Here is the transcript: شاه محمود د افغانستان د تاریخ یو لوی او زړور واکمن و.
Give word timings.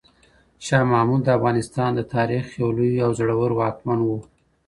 شاه 0.65 0.83
محمود 0.91 1.21
د 1.25 1.29
افغانستان 1.37 1.89
د 1.95 2.01
تاریخ 2.15 2.43
یو 2.61 2.69
لوی 2.77 2.93
او 3.05 3.09
زړور 3.19 3.51
واکمن 3.59 3.99
و. 4.03 4.09